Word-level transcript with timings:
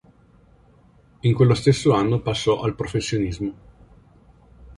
In 1.21 1.35
quello 1.35 1.53
stesso 1.53 1.93
anno 1.93 2.23
passò 2.23 2.61
al 2.63 2.73
professionismo. 2.73 3.55